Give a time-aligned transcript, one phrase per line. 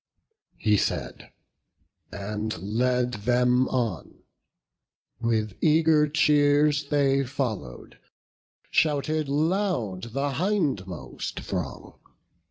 [0.57, 1.31] He said,
[2.11, 4.23] and led them on;
[5.19, 7.99] with eager cheers They followed;
[8.71, 11.99] shouted loud the hindmost throng.